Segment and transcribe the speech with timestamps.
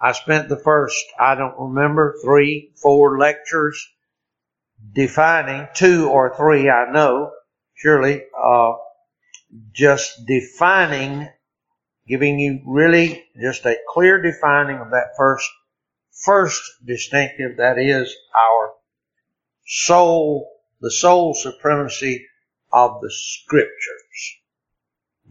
[0.00, 3.88] I spent the first, I don't remember, three, four lectures
[4.92, 7.32] defining, two or three I know,
[7.74, 8.74] surely, uh,
[9.72, 11.28] just defining,
[12.06, 15.48] giving you really just a clear defining of that first,
[16.24, 18.74] first distinctive, that is our
[19.66, 20.50] sole,
[20.80, 22.26] the sole supremacy
[22.70, 24.36] of the scriptures.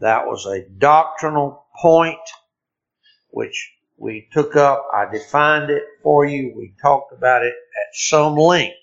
[0.00, 2.18] That was a doctrinal point
[3.30, 4.86] which we took up.
[4.94, 6.52] I defined it for you.
[6.56, 8.76] We talked about it at some length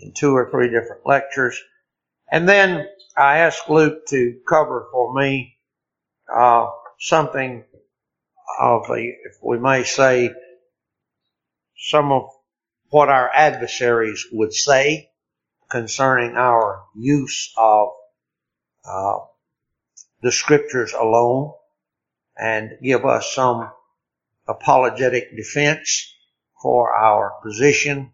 [0.00, 1.60] in two or three different lectures.
[2.30, 2.86] And then
[3.16, 5.56] I asked Luke to cover for me
[6.32, 6.66] uh,
[6.98, 7.64] something
[8.60, 10.30] of a, if we may say,
[11.76, 12.30] some of
[12.90, 15.10] what our adversaries would say
[15.70, 17.88] concerning our use of
[18.84, 19.18] uh,
[20.22, 21.52] the scriptures alone
[22.36, 23.70] and give us some
[24.48, 26.14] apologetic defense
[26.60, 28.12] for our position.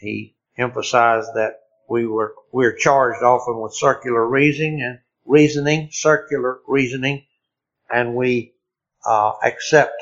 [0.00, 7.24] He emphasized that we were we're charged often with circular reasoning and reasoning, circular reasoning,
[7.90, 8.54] and we
[9.06, 9.94] uh, accept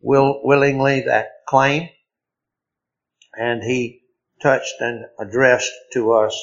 [0.00, 1.88] will, willingly that claim.
[3.34, 4.02] And he
[4.42, 6.38] touched and addressed to us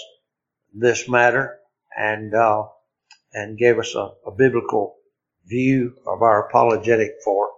[0.74, 1.60] this matter
[1.96, 2.64] and uh,
[3.34, 4.96] and gave us a, a biblical
[5.46, 7.50] view of our apologetic for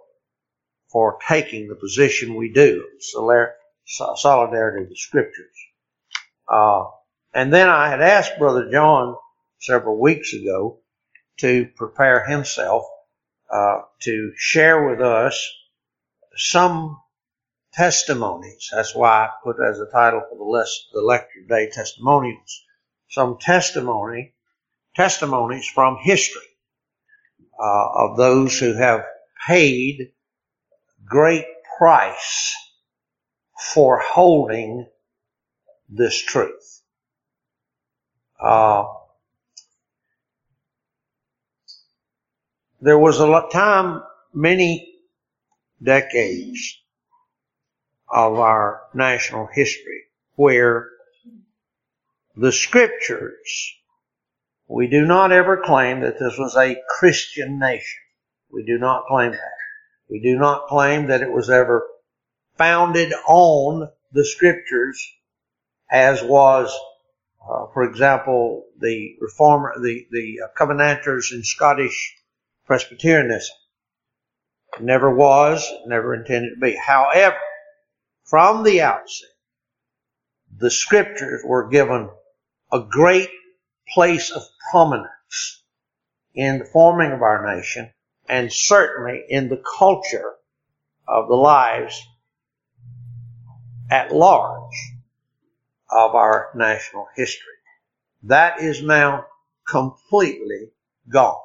[0.92, 2.86] for taking the position we do,
[3.96, 5.56] solidarity the scriptures.
[6.46, 6.84] Uh,
[7.34, 9.16] and then I had asked Brother John
[9.58, 10.80] several weeks ago
[11.38, 12.84] to prepare himself
[13.50, 15.50] uh, to share with us
[16.36, 16.98] some
[17.72, 18.70] testimonies.
[18.72, 22.64] That's why I put as a title for the, list, the lecture today, testimonials.
[23.08, 24.34] Some testimony,
[24.94, 26.42] testimonies from history
[27.58, 29.04] uh, of those who have
[29.46, 30.12] paid
[31.06, 31.44] great
[31.78, 32.54] price
[33.72, 34.86] for holding
[35.88, 36.82] this truth.
[38.40, 38.84] Uh,
[42.80, 44.02] there was a time,
[44.34, 44.94] many
[45.82, 46.78] decades
[48.08, 50.02] of our national history
[50.34, 50.88] where
[52.36, 53.74] the scriptures,
[54.66, 58.00] we do not ever claim that this was a Christian nation.
[58.50, 59.61] We do not claim that.
[60.12, 61.88] We do not claim that it was ever
[62.58, 65.02] founded on the scriptures
[65.90, 66.70] as was,
[67.40, 72.14] uh, for example, the reformer, the, the Covenanters in Scottish
[72.66, 73.56] Presbyterianism.
[74.80, 76.76] Never was, never intended to be.
[76.76, 77.38] However,
[78.24, 79.30] from the outset,
[80.54, 82.10] the scriptures were given
[82.70, 83.30] a great
[83.94, 85.64] place of prominence
[86.34, 87.94] in the forming of our nation
[88.32, 90.32] and certainly in the culture
[91.06, 92.02] of the lives
[93.90, 94.94] at large
[95.90, 97.52] of our national history.
[98.22, 99.26] That is now
[99.68, 100.70] completely
[101.10, 101.42] gone.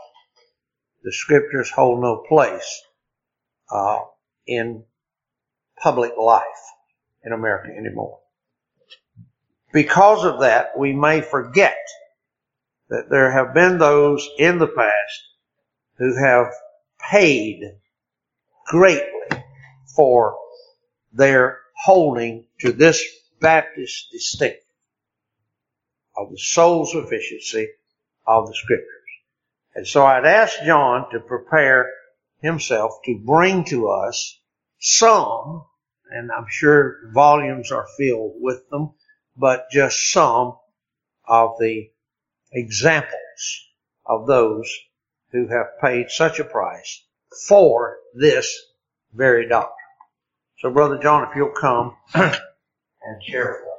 [1.03, 2.83] The scriptures hold no place
[3.69, 3.99] uh,
[4.47, 4.85] in
[5.83, 6.43] public life
[7.25, 8.19] in America anymore.
[9.73, 11.77] Because of that, we may forget
[12.89, 15.23] that there have been those in the past
[15.97, 16.47] who have
[17.09, 17.61] paid
[18.65, 19.43] greatly
[19.95, 20.37] for
[21.13, 23.03] their holding to this
[23.39, 24.63] Baptist distinctive
[26.17, 27.69] of the sole sufficiency
[28.25, 28.87] of the scriptures.
[29.75, 31.91] And so I'd asked John to prepare
[32.41, 34.39] himself to bring to us
[34.79, 35.65] some,
[36.11, 38.93] and I'm sure volumes are filled with them,
[39.35, 40.57] but just some
[41.27, 41.91] of the
[42.51, 43.67] examples
[44.05, 44.67] of those
[45.37, 47.03] who have paid such a price
[47.47, 48.59] for this
[49.13, 49.73] very doctrine.
[50.59, 52.35] So, Brother John, if you'll come and
[53.23, 53.77] share with us.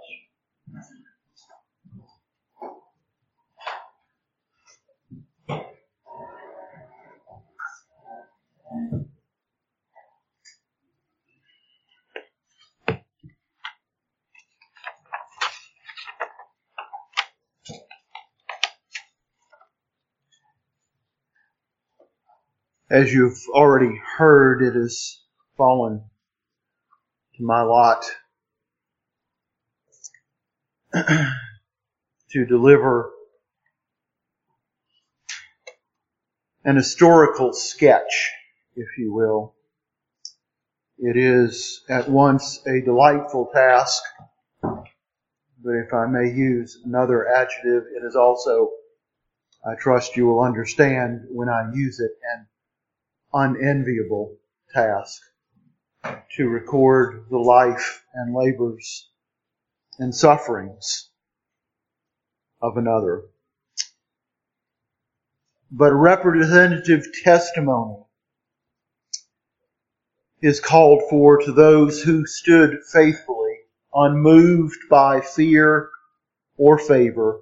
[22.91, 25.21] As you've already heard, it has
[25.59, 26.05] fallen
[27.37, 28.03] to my lot
[30.95, 33.11] to deliver
[36.65, 38.31] an historical sketch,
[38.75, 39.55] if you will.
[40.97, 44.03] It is at once a delightful task,
[44.63, 48.71] but if I may use another adjective, it is also,
[49.63, 52.47] I trust you will understand when I use it, an
[53.33, 54.37] unenviable
[54.73, 55.23] task.
[56.37, 59.11] to record the life and labors
[59.99, 61.11] and sufferings
[62.63, 63.25] of another.
[65.71, 68.05] But a representative testimony
[70.41, 73.57] is called for to those who stood faithfully,
[73.93, 75.91] unmoved by fear
[76.57, 77.41] or favor,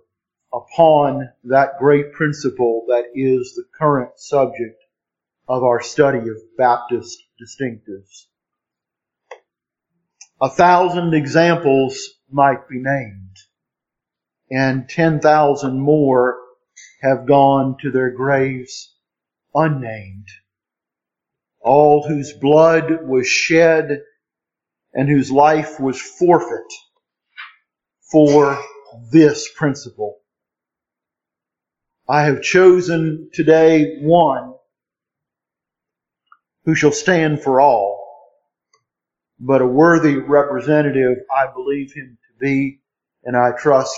[0.52, 4.82] upon that great principle that is the current subject
[5.48, 8.26] of our study of Baptist distinctives.
[10.40, 13.36] A thousand examples might be named,
[14.50, 16.36] and 10,000 more
[17.00, 18.94] have gone to their graves
[19.54, 20.26] unnamed.
[21.60, 24.02] All whose blood was shed
[24.92, 26.72] and whose life was forfeit
[28.10, 28.58] for
[29.10, 30.18] this principle.
[32.08, 34.55] I have chosen today one
[36.66, 38.04] who shall stand for all,
[39.38, 42.80] but a worthy representative I believe him to be,
[43.24, 43.96] and I trust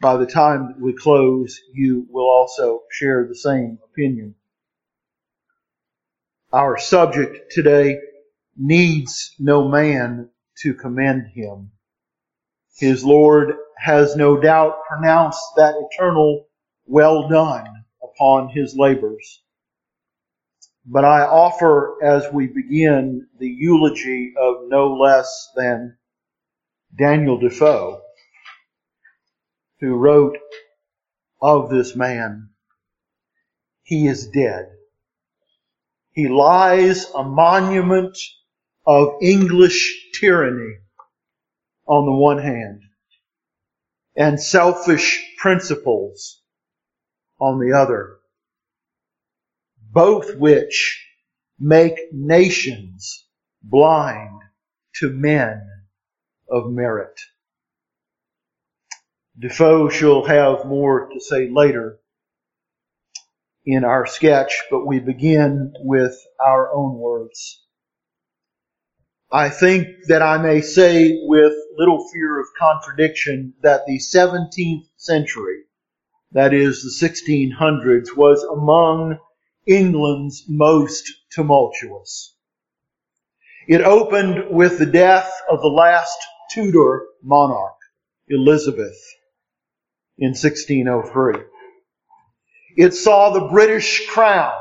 [0.00, 4.34] by the time that we close, you will also share the same opinion.
[6.52, 7.98] Our subject today
[8.56, 10.30] needs no man
[10.62, 11.70] to commend him.
[12.78, 16.46] His Lord has no doubt pronounced that eternal
[16.86, 19.42] well done upon his labors.
[20.86, 25.98] But I offer as we begin the eulogy of no less than
[26.96, 28.02] Daniel Defoe,
[29.80, 30.38] who wrote
[31.42, 32.50] of this man,
[33.82, 34.66] he is dead.
[36.12, 38.16] He lies a monument
[38.86, 40.76] of English tyranny
[41.86, 42.82] on the one hand
[44.16, 46.40] and selfish principles
[47.40, 48.16] on the other,
[49.96, 51.02] both which
[51.58, 53.24] make nations
[53.62, 54.42] blind
[54.94, 55.66] to men
[56.50, 57.18] of merit.
[59.38, 61.98] Defoe shall have more to say later
[63.64, 67.64] in our sketch, but we begin with our own words.
[69.32, 75.62] I think that I may say with little fear of contradiction that the 17th century,
[76.32, 79.16] that is the 1600s, was among
[79.66, 82.34] England's most tumultuous.
[83.68, 86.16] It opened with the death of the last
[86.52, 87.74] Tudor monarch,
[88.28, 88.96] Elizabeth,
[90.18, 91.42] in 1603.
[92.76, 94.54] It saw the British crown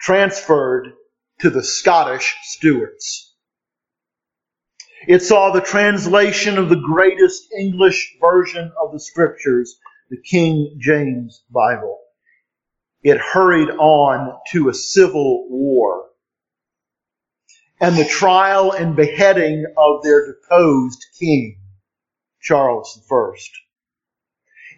[0.00, 0.94] transferred
[1.40, 3.34] to the Scottish Stuarts.
[5.06, 11.42] It saw the translation of the greatest English version of the scriptures, the King James
[11.50, 12.03] Bible.
[13.04, 16.06] It hurried on to a civil war
[17.78, 21.58] and the trial and beheading of their deposed king,
[22.40, 23.32] Charles I.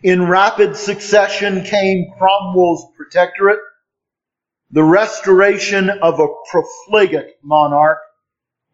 [0.02, 3.61] In rapid succession came Cromwell's protectorate,
[4.73, 7.99] the restoration of a profligate monarch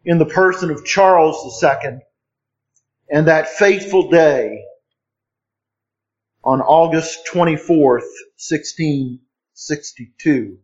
[0.03, 1.99] in the person of Charles II,
[3.07, 4.63] and that fateful day
[6.43, 8.09] on August 24th,
[9.55, 10.57] 1662,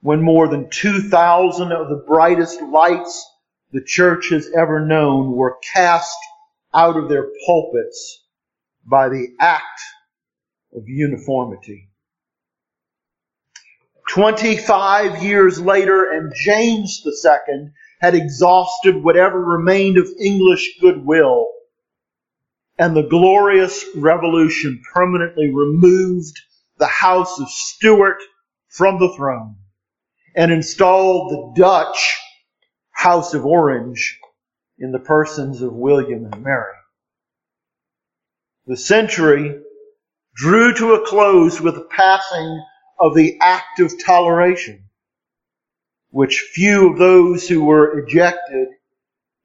[0.00, 3.24] when more than 2,000 of the brightest lights
[3.72, 6.16] the church has ever known were cast
[6.74, 8.24] out of their pulpits
[8.84, 9.80] by the act
[10.74, 11.88] of uniformity.
[14.08, 21.46] 25 years later, and James II had exhausted whatever remained of English goodwill,
[22.78, 26.40] and the glorious revolution permanently removed
[26.78, 28.22] the house of Stuart
[28.68, 29.56] from the throne
[30.34, 32.18] and installed the Dutch
[32.90, 34.18] House of Orange
[34.78, 36.74] in the persons of William and Mary.
[38.66, 39.60] The century
[40.34, 42.62] drew to a close with the passing
[42.98, 44.88] of the Act of Toleration,
[46.10, 48.68] which few of those who were ejected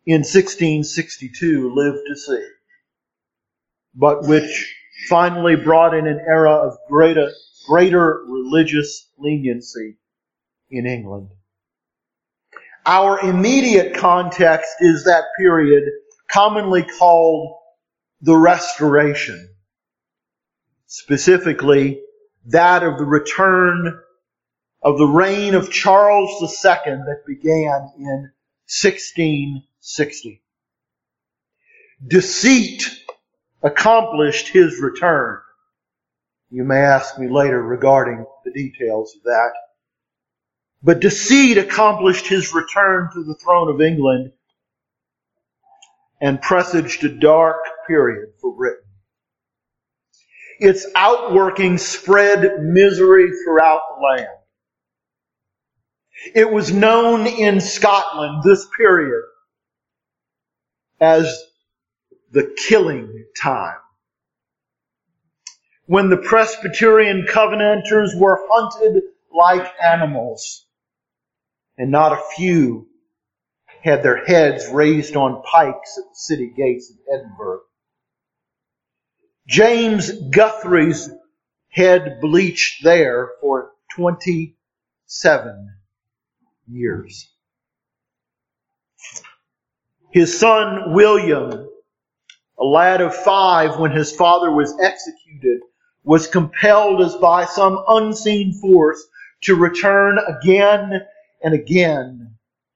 [0.06, 2.48] in 1662 lived to see,
[3.94, 4.76] but which
[5.10, 7.32] finally brought in an era of greater,
[7.68, 9.98] greater religious leniency
[10.70, 11.30] in England.
[12.86, 15.84] Our immediate context is that period
[16.30, 17.58] commonly called
[18.22, 19.50] the Restoration.
[20.88, 22.02] Specifically,
[22.48, 24.00] that of the return
[24.82, 28.32] of the reign of Charles II that began in
[28.68, 30.42] 1660.
[32.06, 33.01] Deceit
[33.64, 35.40] accomplished his return.
[36.50, 39.52] You may ask me later regarding the details of that.
[40.84, 44.32] But deceit accomplished his return to the throne of England
[46.20, 48.84] and presaged a dark period for Britain.
[50.60, 54.28] Its outworking spread misery throughout the land.
[56.36, 59.24] It was known in Scotland, this period,
[61.00, 61.44] as
[62.32, 63.78] the killing time.
[65.86, 70.66] When the Presbyterian Covenanters were hunted like animals,
[71.78, 72.88] and not a few
[73.82, 77.62] had their heads raised on pikes at the city gates of Edinburgh.
[79.48, 81.10] James Guthrie's
[81.70, 85.70] head bleached there for 27
[86.68, 87.28] years.
[90.12, 91.68] His son William,
[92.62, 95.62] a lad of five when his father was executed,
[96.04, 99.04] was compelled as by some unseen force
[99.42, 101.02] to return again
[101.44, 102.36] and again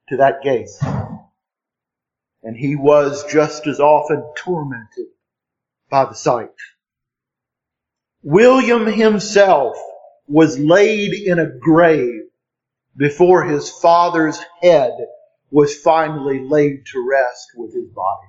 [0.10, 0.70] to that gate.
[2.42, 5.08] And he was just as often tormented
[5.89, 6.50] by the sight.
[8.24, 9.77] William himself
[10.27, 12.24] was laid in a grave
[12.98, 14.94] before his father's head
[15.51, 18.27] was finally laid to rest with his body.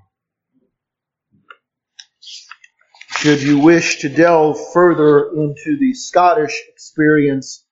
[3.18, 7.64] Should you wish to delve further into the Scottish experience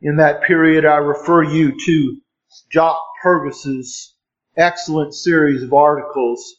[0.00, 2.20] in that period, I refer you to
[2.68, 4.14] Jock Purves's
[4.56, 6.56] excellent series of articles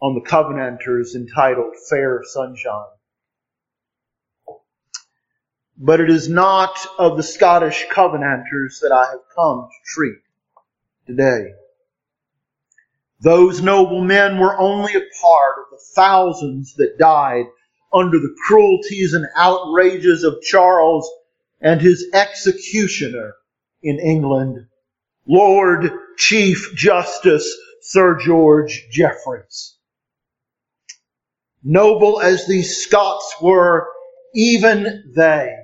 [0.00, 2.86] on the Covenanters entitled Fair Sunshine.
[5.76, 10.20] But it is not of the Scottish Covenanters that I have come to treat
[11.06, 11.52] today.
[13.20, 17.46] Those noble men were only a part of the thousands that died
[17.92, 21.10] under the cruelties and outrages of Charles
[21.60, 23.34] and his executioner
[23.82, 24.66] in England,
[25.26, 29.76] Lord Chief Justice Sir George Jeffreys.
[31.62, 33.88] Noble as these Scots were,
[34.34, 35.56] even they,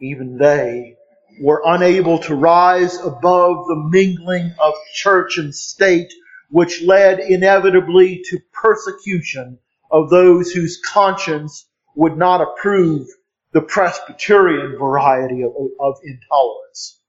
[0.00, 0.96] even they
[1.40, 6.12] were unable to rise above the mingling of church and state,
[6.50, 9.58] which led inevitably to persecution
[9.90, 13.06] of those whose conscience would not approve
[13.52, 17.00] the Presbyterian variety of, of intolerance.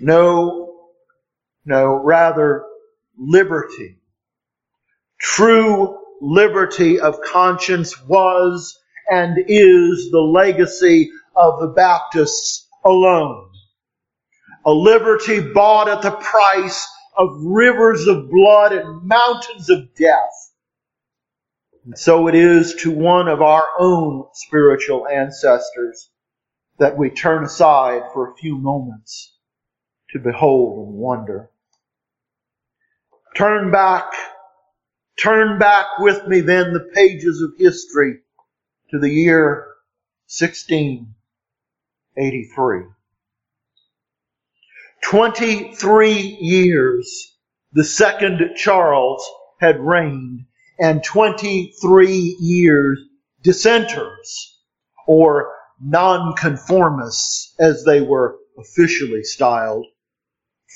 [0.00, 0.90] No,
[1.64, 2.64] no, rather
[3.18, 3.96] liberty.
[5.20, 8.78] True liberty of conscience was
[9.10, 13.50] and is the legacy of the Baptists alone.
[14.66, 20.50] A liberty bought at the price of rivers of blood and mountains of death
[21.84, 26.10] and so it is to one of our own spiritual ancestors
[26.78, 29.36] that we turn aside for a few moments
[30.10, 31.50] to behold and wonder.
[33.36, 34.12] Turn back,
[35.18, 38.18] turn back with me then the pages of history
[38.90, 39.66] to the year
[42.14, 42.92] 1683.
[45.02, 47.36] 23 years
[47.72, 49.24] the second Charles
[49.60, 50.44] had reigned
[50.78, 52.98] and 23 years
[53.42, 54.58] dissenters
[55.06, 59.86] or nonconformists as they were officially styled.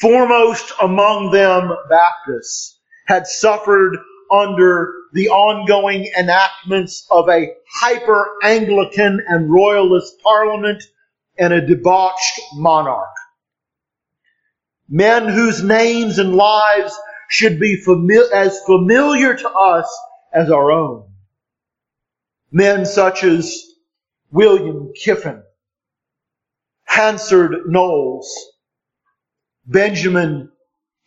[0.01, 3.97] Foremost among them, Baptists, had suffered
[4.33, 10.83] under the ongoing enactments of a hyper Anglican and royalist parliament
[11.39, 13.15] and a debauched monarch.
[14.89, 16.97] Men whose names and lives
[17.29, 19.89] should be famil- as familiar to us
[20.33, 21.09] as our own.
[22.53, 23.65] Men such as
[24.31, 25.43] William Kiffin,
[26.89, 28.27] Hanserd Knollys,
[29.67, 30.51] Benjamin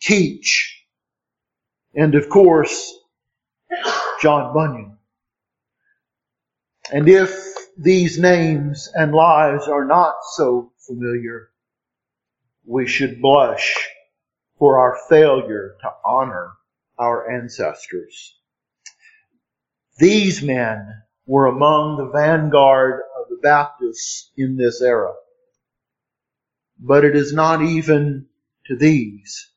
[0.02, 0.72] Keach,
[1.94, 2.94] and of course,
[4.20, 4.98] John Bunyan.
[6.92, 7.47] And if
[7.78, 11.50] these names and lives are not so familiar,
[12.66, 13.88] we should blush
[14.58, 16.50] for our failure to honor
[16.98, 18.36] our ancestors.
[19.98, 25.12] These men were among the vanguard of the Baptists in this era.
[26.80, 28.26] But it is not even
[28.66, 29.50] to these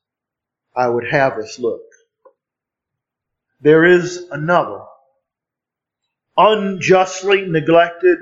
[0.74, 1.82] I would have us look.
[3.60, 4.80] There is another,
[6.36, 8.18] unjustly neglected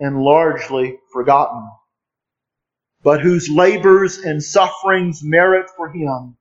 [0.00, 1.68] and largely forgotten
[3.02, 6.36] but whose labors and sufferings merit for him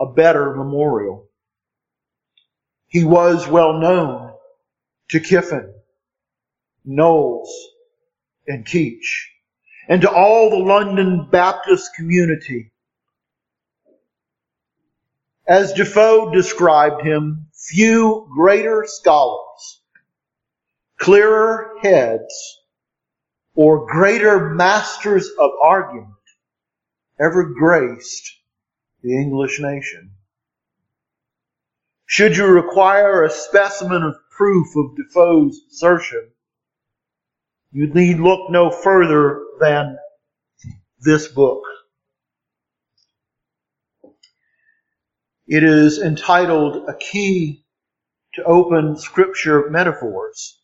[0.00, 1.28] a better memorial.
[2.86, 4.32] He was well known
[5.10, 5.72] to Kiffin,
[6.84, 7.50] Knollys,
[8.46, 9.28] and Keach.
[9.88, 12.72] and to all the London Baptist community.
[15.46, 19.43] As Defoe described him, few greater scholars,
[20.98, 22.60] clearer heads,
[23.54, 26.10] or greater masters of argument
[27.20, 28.32] ever graced
[29.02, 30.10] the English nation.
[32.06, 36.30] Should you require a specimen of proof of Defoe's assertion,
[37.72, 39.98] you need look no further than
[41.00, 41.62] this book.
[45.46, 47.64] It is entitled A Key
[48.34, 50.60] to Open Scripture Metaphors.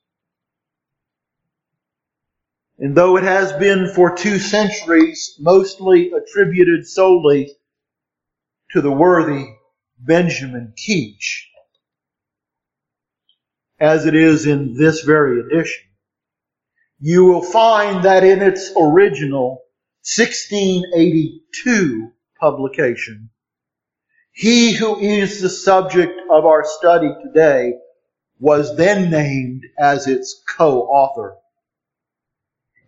[2.82, 7.54] And though it has been for two centuries mostly attributed solely
[8.70, 9.44] to the worthy
[9.98, 11.42] Benjamin Keach,
[13.78, 15.84] as it is in this very edition,
[16.98, 19.62] you will find that in its original
[20.16, 23.28] 1682 publication,
[24.32, 27.74] he who is the subject of our study today
[28.38, 31.36] was then named as its co-author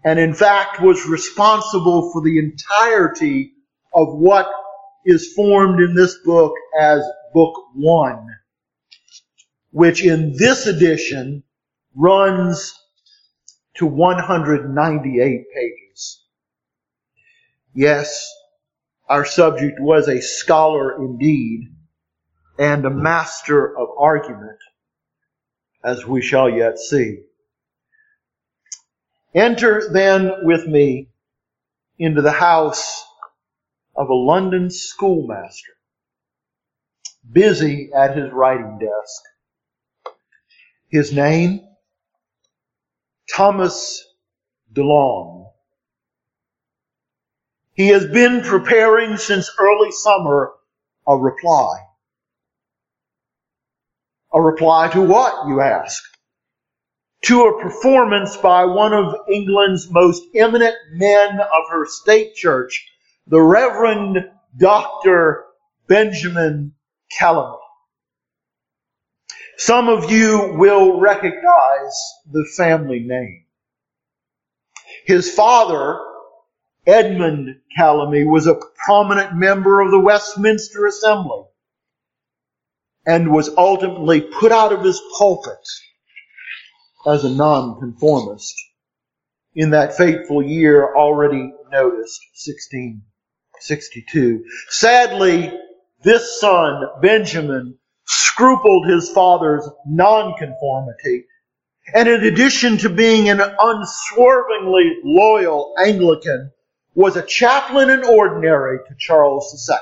[0.04, 3.52] and in fact was responsible for the entirety
[3.94, 4.50] of what
[5.04, 7.02] is formed in this book as
[7.34, 8.26] book one,
[9.70, 11.42] which in this edition
[11.94, 12.74] runs
[13.76, 16.24] to 198 pages.
[17.74, 18.30] Yes,
[19.08, 21.74] our subject was a scholar indeed
[22.58, 24.58] and a master of argument,
[25.84, 27.20] as we shall yet see.
[29.34, 31.08] Enter then with me
[31.98, 33.04] into the house
[33.96, 35.72] of a London schoolmaster,
[37.30, 39.22] busy at his writing desk.
[40.90, 41.66] His name,
[43.34, 44.06] Thomas
[44.70, 45.50] Delaune.
[47.74, 50.52] He has been preparing since early summer
[51.06, 51.78] a reply.
[54.34, 56.02] A reply to what, you ask?
[57.22, 62.88] To a performance by one of England's most eminent men of her state church,
[63.28, 65.44] the Reverend Dr.
[65.86, 66.72] Benjamin
[67.18, 67.58] Calamy.
[69.56, 71.94] Some of you will recognize
[72.30, 73.44] the family name.
[75.04, 76.00] His father,
[76.86, 81.44] Edmund Calamy, was a prominent member of the Westminster Assembly
[83.06, 85.68] and was ultimately put out of his pulpit
[87.06, 88.54] as a nonconformist
[89.54, 94.44] in that fateful year already noticed, 1662.
[94.68, 95.56] Sadly,
[96.02, 101.26] this son, Benjamin, scrupled his father's nonconformity,
[101.94, 106.50] and in addition to being an unswervingly loyal Anglican,
[106.94, 109.76] was a chaplain in ordinary to Charles II.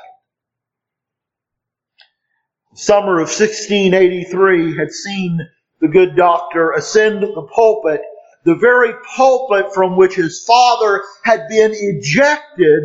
[2.75, 5.41] Summer of 1683 had seen
[5.81, 8.03] the good doctor ascend the pulpit,
[8.45, 12.83] the very pulpit from which his father had been ejected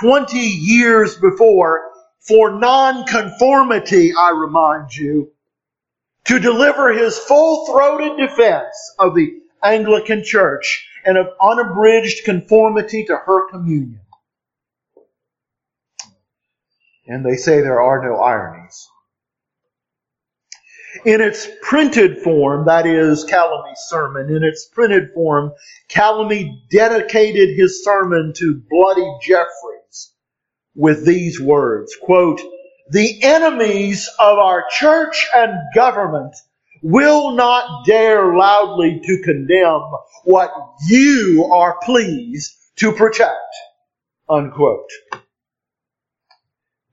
[0.00, 5.32] 20 years before for nonconformity, I remind you,
[6.24, 13.48] to deliver his full-throated defense of the Anglican Church and of unabridged conformity to her
[13.48, 14.00] communion.
[17.06, 18.88] And they say there are no ironies.
[21.06, 25.52] In its printed form, that is Calamy's sermon, in its printed form,
[25.88, 30.12] Calamy dedicated his sermon to Bloody Jeffreys
[30.74, 32.40] with these words, quote,
[32.90, 36.34] the enemies of our church and government
[36.82, 39.82] will not dare loudly to condemn
[40.24, 40.50] what
[40.88, 43.54] you are pleased to protect.
[44.28, 44.90] Unquote.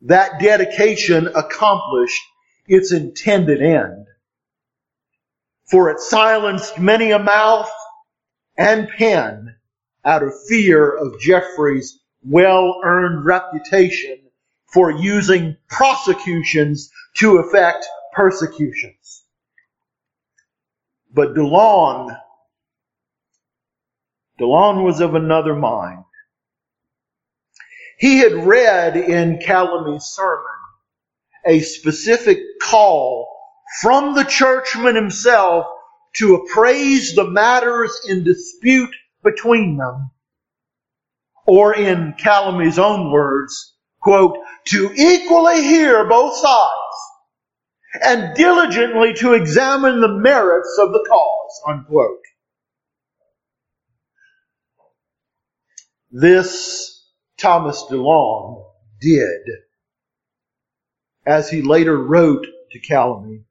[0.04, 2.22] That dedication accomplished
[2.68, 4.08] its intended end.
[5.70, 7.72] For it silenced many a mouth
[8.58, 9.56] and pen
[10.06, 14.20] out of fear of Jeffrey's well-earned reputation
[14.74, 19.24] for using prosecutions to effect persecutions.
[21.14, 22.18] But Delaune,
[24.40, 26.04] Delaune was of another mind.
[28.00, 30.44] He had read in Calamy's sermon
[31.46, 33.28] a specific call
[33.82, 35.66] from the churchman himself
[36.16, 40.12] to appraise the matters in dispute between them.
[41.46, 46.74] Or in Calamy's own words, quote, to equally hear both sides
[48.02, 52.24] and diligently to examine the merits of the cause, unquote.
[56.12, 57.04] This
[57.38, 58.66] Thomas Delaune
[59.02, 59.42] did,
[61.26, 63.44] as he later wrote to Calamy.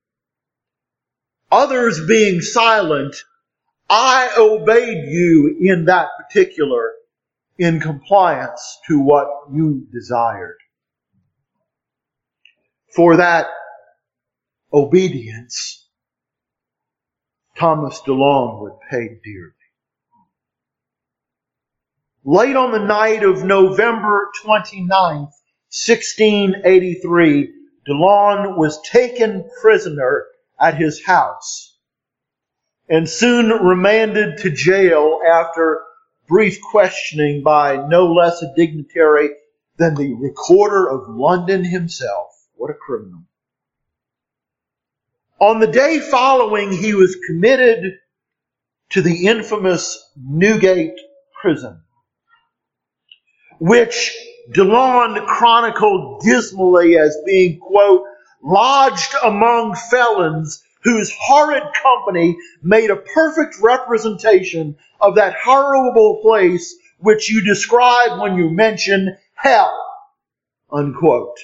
[1.50, 3.16] Others being silent,
[3.88, 6.92] I obeyed you in that particular
[7.58, 10.58] in compliance to what you desired.
[12.94, 13.48] For that
[14.72, 15.88] obedience,
[17.56, 19.52] Thomas Delaune would pay dearly.
[22.24, 25.32] Late on the night of November 29th,
[25.70, 30.26] 1683, Delaune was taken prisoner
[30.60, 31.76] at his house
[32.88, 35.82] and soon remanded to jail after
[36.28, 39.30] brief questioning by no less a dignitary
[39.76, 42.28] than the recorder of London himself.
[42.54, 43.24] What a criminal.
[45.40, 47.98] On the day following, he was committed
[48.90, 50.98] to the infamous Newgate
[51.40, 51.82] prison,
[53.58, 54.16] which
[54.50, 58.04] Delaune chronicled dismally as being, quote,
[58.42, 67.30] lodged among felons whose horrid company made a perfect representation of that horrible place which
[67.30, 69.76] you describe when you mention hell,
[70.70, 71.38] unquote.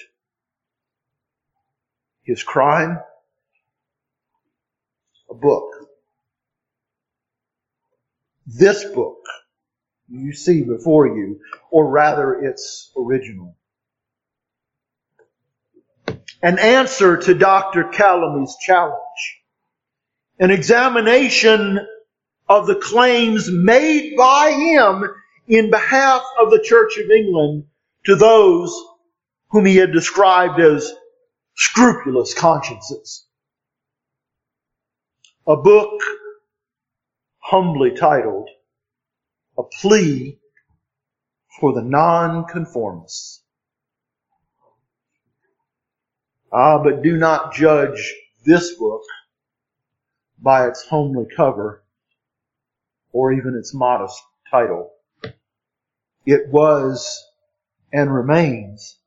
[2.23, 2.99] His crime?
[5.29, 5.69] A book.
[8.45, 9.23] This book
[10.09, 11.39] you see before you,
[11.71, 13.55] or rather its original.
[16.41, 17.85] An answer to Dr.
[17.85, 19.41] Calamy's challenge.
[20.39, 21.85] An examination
[22.47, 25.03] of the claims made by him
[25.47, 27.65] in behalf of the Church of England
[28.05, 28.73] to those
[29.49, 30.93] whom he had described as
[31.55, 33.25] scrupulous consciences.
[35.45, 36.01] A book
[37.39, 38.49] humbly titled
[39.59, 40.39] A Plea
[41.59, 43.43] for the Nonconformists.
[46.49, 49.01] Ah, but do not judge this book
[50.41, 51.83] by its homely cover
[53.11, 54.93] or even its modest title.
[56.25, 57.21] It was
[57.91, 58.97] and remains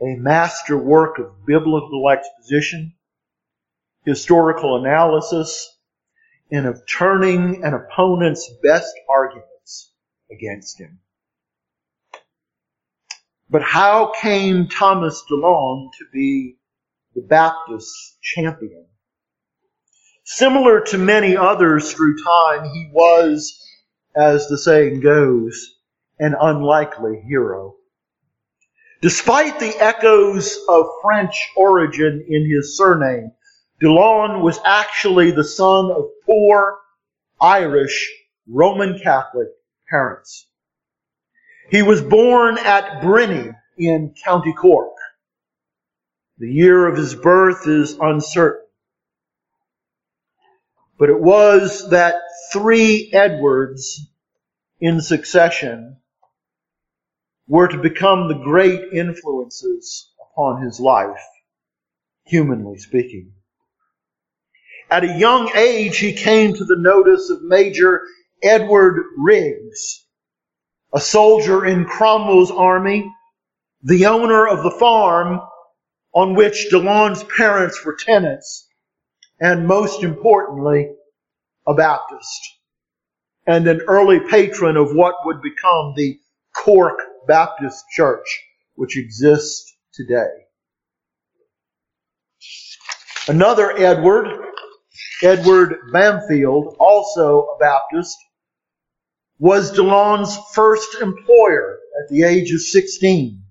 [0.00, 2.94] a master work of biblical exposition,
[4.06, 5.76] historical analysis,
[6.50, 9.49] and of turning an opponent's best arguments
[10.30, 11.00] against him.
[13.50, 16.56] But how came Thomas Delaune to be
[17.14, 18.86] the Baptist champion?
[20.24, 23.60] Similar to many others through time, he was,
[24.14, 25.74] as the saying goes,
[26.20, 27.74] an unlikely hero.
[29.02, 33.32] Despite the echoes of French origin in his surname,
[33.82, 36.78] Delaune was actually the son of poor
[37.40, 38.12] Irish
[38.46, 39.48] Roman Catholic
[39.90, 40.46] parents.
[41.70, 44.94] He was born at Brinny in County Cork.
[46.38, 48.66] The year of his birth is uncertain.
[50.98, 52.14] But it was that
[52.52, 54.06] three Edwards
[54.80, 55.96] in succession
[57.46, 61.22] were to become the great influences upon his life,
[62.24, 63.32] humanly speaking.
[64.90, 68.02] At a young age, he came to the notice of Major
[68.42, 70.06] Edward Riggs,
[70.94, 73.12] a soldier in Cromwell's army,
[73.82, 75.40] the owner of the farm
[76.14, 78.68] on which Delaune's parents were tenants,
[79.40, 80.90] and most importantly,
[81.66, 82.40] a Baptist
[83.46, 86.18] and an early patron of what would become the
[86.54, 88.26] Cork Baptist Church,
[88.74, 90.28] which exists today.
[93.28, 94.28] Another Edward,
[95.22, 98.16] Edward Bamfield, also a Baptist,
[99.40, 103.42] was Delaune's first employer at the age of 16.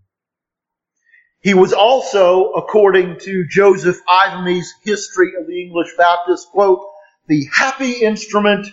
[1.41, 6.85] He was also, according to Joseph Ivimey's History of the English Baptists, quote,
[7.27, 8.67] the happy instrument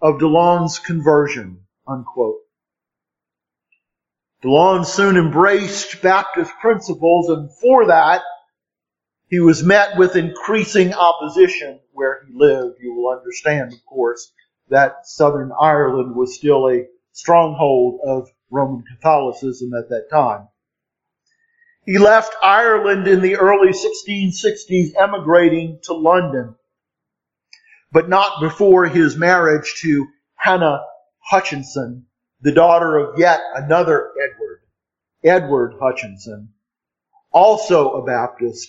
[0.00, 2.40] of Delaune's conversion, unquote.
[4.42, 8.22] Delaune soon embraced Baptist principles and for that
[9.28, 12.76] he was met with increasing opposition where he lived.
[12.80, 14.32] You will understand, of course,
[14.68, 20.48] that Southern Ireland was still a stronghold of Roman Catholicism at that time.
[21.84, 26.56] He left Ireland in the early 1660s, emigrating to London,
[27.92, 30.82] but not before his marriage to Hannah
[31.20, 32.06] Hutchinson,
[32.40, 34.62] the daughter of yet another Edward,
[35.24, 36.50] Edward Hutchinson,
[37.30, 38.68] also a Baptist,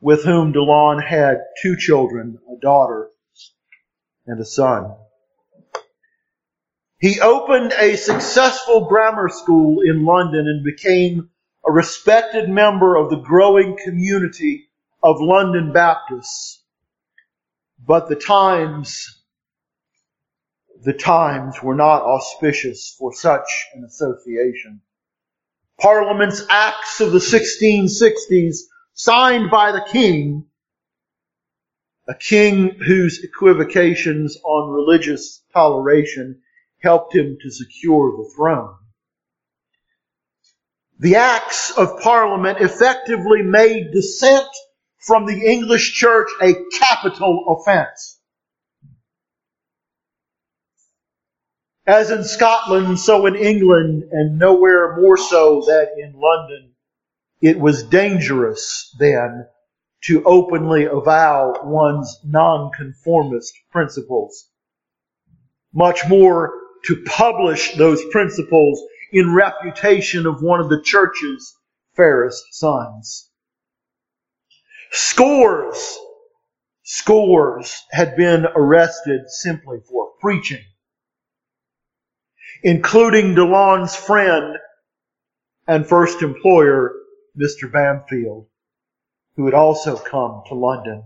[0.00, 3.10] with whom Delaune had two children, a daughter
[4.26, 4.94] and a son.
[6.98, 11.30] He opened a successful grammar school in London and became
[11.66, 14.68] a respected member of the growing community
[15.02, 16.62] of London Baptists.
[17.86, 19.22] But the times,
[20.82, 24.80] the times were not auspicious for such an association.
[25.78, 28.58] Parliament's acts of the 1660s,
[28.94, 30.46] signed by the king,
[32.06, 36.40] a king whose equivocations on religious toleration
[36.82, 38.76] helped him to secure the throne.
[40.98, 44.48] The acts of parliament effectively made dissent
[44.98, 48.20] from the English church a capital offense.
[51.86, 56.72] As in Scotland, so in England, and nowhere more so than in London,
[57.42, 59.46] it was dangerous then
[60.04, 64.50] to openly avow one's nonconformist principles.
[65.72, 66.52] Much more
[66.84, 71.56] to publish those principles in reputation of one of the church's
[71.96, 73.30] fairest sons.
[74.90, 75.98] Scores,
[76.82, 80.62] scores had been arrested simply for preaching,
[82.62, 84.56] including Delaune's friend
[85.66, 86.92] and first employer,
[87.36, 87.72] Mr.
[87.72, 88.46] Bamfield,
[89.36, 91.04] who had also come to London.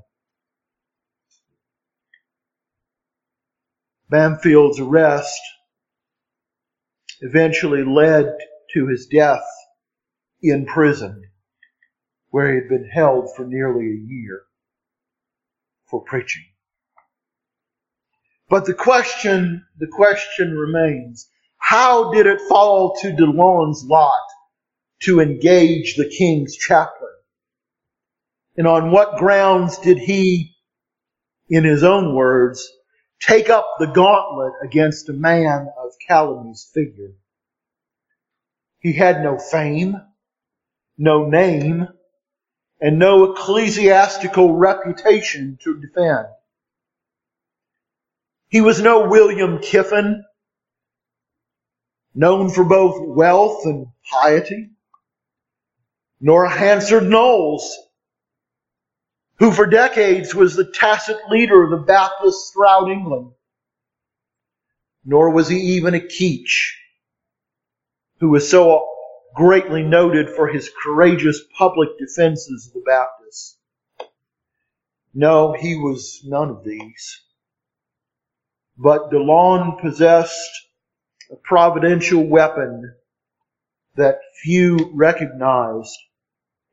[4.11, 5.41] Bamfield's arrest
[7.21, 8.27] eventually led
[8.75, 9.45] to his death
[10.43, 11.23] in prison
[12.31, 14.43] where he had been held for nearly a year
[15.87, 16.45] for preaching.
[18.49, 24.27] But the question, the question remains, how did it fall to Delaune's lot
[25.03, 27.09] to engage the king's chaplain?
[28.59, 30.57] And on what grounds did he,
[31.49, 32.69] in his own words,
[33.21, 37.13] take up the gauntlet against a man of Calamy's figure?
[38.81, 39.97] He had no fame,
[40.99, 41.87] no name,
[42.81, 46.27] and no ecclesiastical reputation to defend.
[48.49, 50.25] He was no William Kiffin,
[52.13, 54.71] known for both wealth and piety,
[56.21, 57.69] nor Hanserd Knollys,
[59.39, 63.33] who for decades was the tacit leader of the Baptists throughout England.
[65.05, 66.73] Nor was he even a Keach,
[68.21, 68.87] who was so
[69.35, 73.57] greatly noted for his courageous public defenses of the Baptists.
[75.15, 77.23] No, he was none of these.
[78.77, 80.51] But Delaune possessed
[81.31, 82.95] a providential weapon
[83.97, 85.97] that few recognized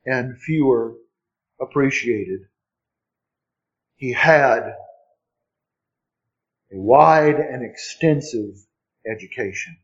[0.05, 0.95] and fewer
[1.59, 2.41] appreciated.
[3.95, 4.75] He had
[6.71, 8.55] a wide and extensive
[9.09, 9.77] education.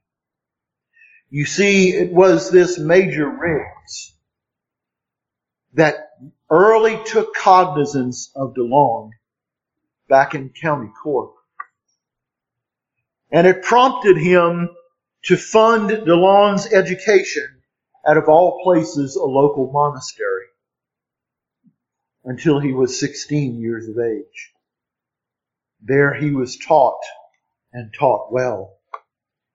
[1.29, 4.13] You see, it was this Major Riggs
[5.73, 6.09] that
[6.49, 9.11] early took cognizance of Delaune
[10.09, 11.31] back in County Cork.
[13.31, 14.69] And it prompted him
[15.23, 17.47] to fund Delaune's education
[18.05, 20.50] out of all places a local monastery
[22.23, 24.51] until he was 16 years of age.
[25.81, 27.01] There he was taught
[27.73, 28.77] and taught well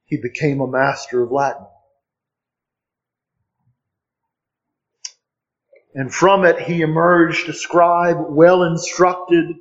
[0.07, 1.67] he became a master of Latin.
[5.95, 9.57] And from it he emerged a scribe well instructed,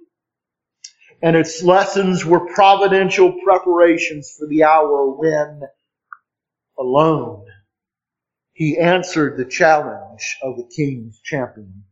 [1.21, 5.61] and its lessons were providential preparations for the hour when,
[6.77, 7.45] alone,
[8.53, 11.85] he answered the challenge of the king's champion.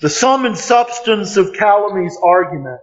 [0.00, 2.80] The sum and substance of Calamy's argument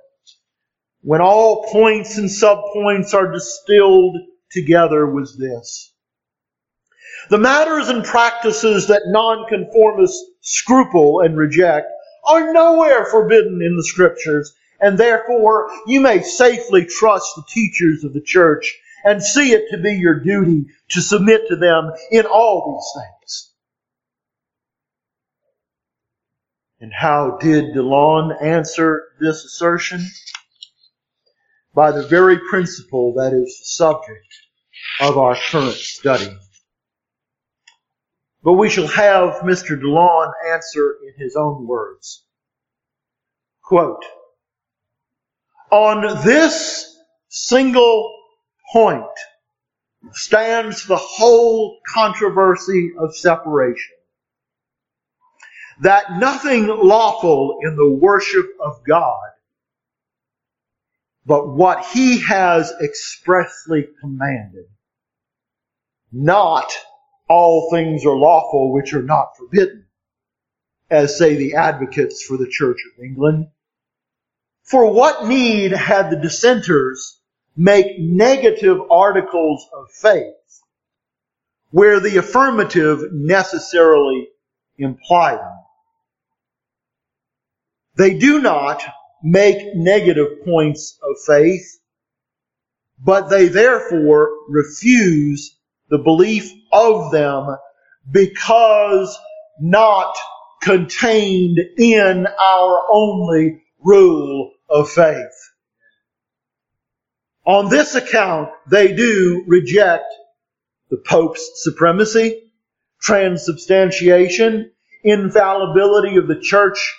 [1.02, 4.18] when all points and subpoints are distilled
[4.52, 5.94] together was this.
[7.30, 11.88] The matters and practices that nonconformists scruple and reject
[12.26, 18.14] are nowhere forbidden in the scriptures, and therefore you may safely trust the teachers of
[18.14, 22.74] the church and see it to be your duty to submit to them in all
[22.74, 23.17] these things.
[26.80, 30.06] And how did Delaune answer this assertion?
[31.78, 34.34] by the very principle that is the subject
[35.00, 36.36] of our current study.
[38.44, 39.80] But we shall have Mr.
[39.80, 42.26] Delaune answer in his own words.
[43.62, 44.04] Quote,
[45.72, 46.98] On this
[47.30, 48.12] single
[48.74, 49.06] point
[50.14, 53.97] stands the whole controversy of separation.
[55.82, 59.28] That nothing lawful in the worship of God
[61.28, 64.66] but what he has expressly commanded.
[66.10, 66.72] Not
[67.28, 69.88] all things are lawful which are not forbidden,
[70.90, 73.48] as say the advocates for the Church of England.
[74.64, 77.20] For what need had the dissenters
[77.58, 80.34] make negative articles of faith
[81.72, 84.30] where the affirmative necessarily
[84.78, 85.60] implied them?
[87.98, 88.84] They do not
[89.24, 91.80] make negative points of faith,
[93.04, 95.58] but they therefore refuse
[95.90, 97.58] the belief of them
[98.12, 99.18] because
[99.60, 100.16] not
[100.62, 105.52] contained in our only rule of faith.
[107.46, 110.14] On this account, they do reject
[110.92, 112.52] the Pope's supremacy,
[113.02, 114.72] transubstantiation,
[115.04, 116.94] infallibility of the Church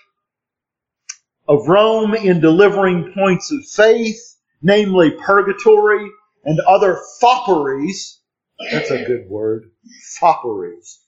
[1.48, 4.20] of Rome in delivering points of faith,
[4.60, 6.06] namely purgatory
[6.44, 8.18] and other fopperies.
[8.70, 9.70] That's a good word.
[10.20, 10.98] Fopperies.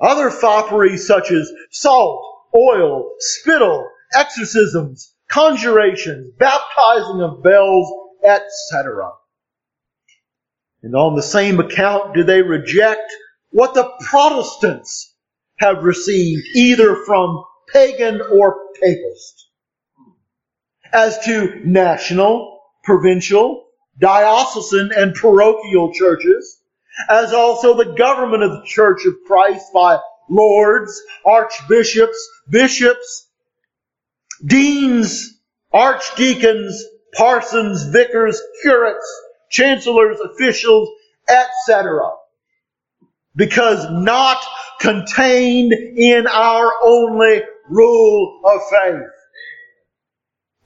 [0.00, 2.24] Other fopperies such as salt,
[2.56, 7.92] oil, spittle, exorcisms, conjurations, baptizing of bells,
[8.24, 9.12] etc.
[10.82, 13.12] And on the same account do they reject
[13.50, 15.14] what the Protestants
[15.58, 19.50] have received either from pagan or papist
[20.92, 23.64] as to national, provincial,
[23.98, 26.60] diocesan, and parochial churches,
[27.08, 33.28] as also the government of the Church of Christ by lords, archbishops, bishops,
[34.44, 35.38] deans,
[35.72, 40.88] archdeacons, parsons, vicars, curates, chancellors, officials,
[41.28, 42.10] etc.
[43.34, 44.42] Because not
[44.80, 49.08] contained in our only rule of faith.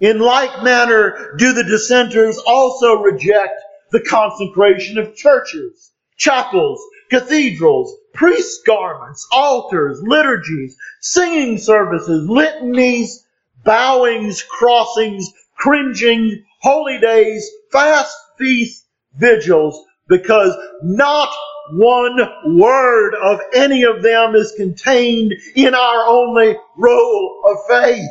[0.00, 8.66] In like manner, do the dissenters also reject the consecration of churches, chapels, cathedrals, priest
[8.66, 13.24] garments, altars, liturgies, singing services, litanies,
[13.64, 18.85] bowings, crossings, cringing, holy days, fast feasts,
[19.16, 21.32] vigils, because not
[21.70, 22.18] one
[22.59, 28.11] word of any of them is contained in our only rule of faith.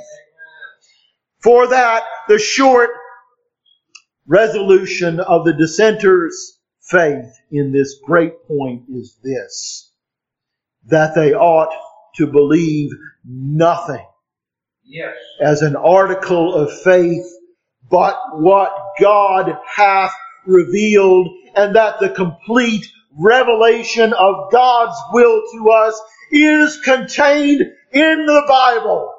[1.45, 2.89] For that, the short
[4.27, 9.91] resolution of the dissenters' faith in this great point is this
[10.87, 11.73] that they ought
[12.15, 12.91] to believe
[13.25, 14.05] nothing
[14.85, 15.15] Yes.
[15.41, 17.25] as an article of faith,
[17.91, 20.13] but what God hath
[20.47, 22.87] revealed, and that the complete
[23.19, 27.61] revelation of God's will to us is contained
[27.93, 29.13] in the Bible.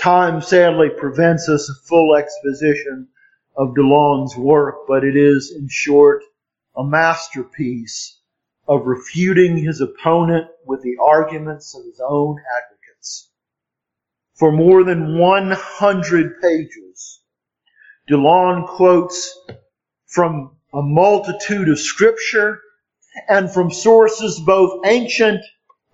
[0.00, 3.08] Time sadly prevents us a full exposition
[3.54, 6.22] of Delaune's work, but it is, in short,
[6.74, 8.18] a masterpiece
[8.66, 13.28] of refuting his opponent with the arguments of his own advocates.
[14.36, 17.20] For more than 100 pages,
[18.08, 19.38] Delaune quotes
[20.06, 22.58] from a multitude of scripture
[23.28, 25.44] and from sources both ancient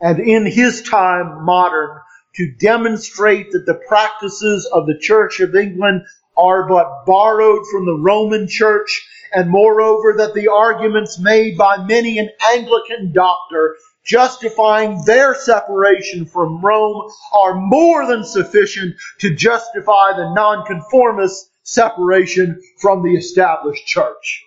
[0.01, 1.99] and in his time modern
[2.37, 6.03] to demonstrate that the practices of the Church of England
[6.37, 12.19] are but borrowed from the Roman Church, and moreover that the arguments made by many
[12.19, 20.33] an Anglican doctor justifying their separation from Rome are more than sufficient to justify the
[20.35, 24.45] nonconformist separation from the established church.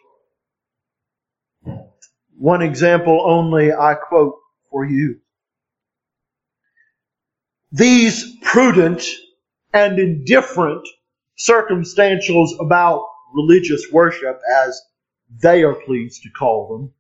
[2.38, 4.36] One example only I quote
[4.72, 5.20] for you.
[7.72, 9.06] These prudent
[9.74, 10.88] and indifferent
[11.38, 14.82] circumstantials about religious worship, as
[15.42, 16.94] they are pleased to call them,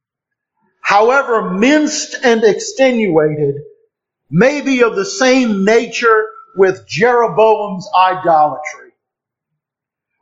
[0.81, 3.55] however minced and extenuated,
[4.29, 8.91] may be of the same nature with Jeroboam's idolatry.